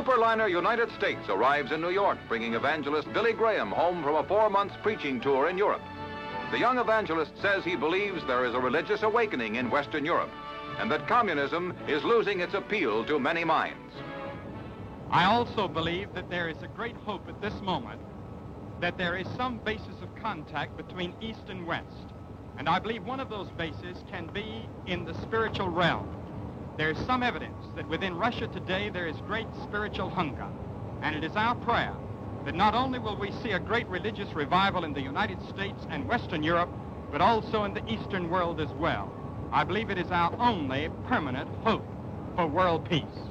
[0.00, 4.72] superliner United States arrives in New York, bringing evangelist Billy Graham home from a four-month
[4.82, 5.82] preaching tour in Europe.
[6.52, 10.30] The young evangelist says he believes there is a religious awakening in Western Europe
[10.78, 13.94] and that communism is losing its appeal to many minds.
[15.10, 18.00] I also believe that there is a great hope at this moment
[18.80, 22.06] that there is some basis of contact between East and West.
[22.56, 26.19] And I believe one of those bases can be in the spiritual realm.
[26.76, 30.46] There is some evidence that within Russia today there is great spiritual hunger.
[31.02, 31.94] And it is our prayer
[32.44, 36.08] that not only will we see a great religious revival in the United States and
[36.08, 36.70] Western Europe,
[37.10, 39.12] but also in the Eastern world as well.
[39.52, 41.86] I believe it is our only permanent hope
[42.36, 43.30] for world peace.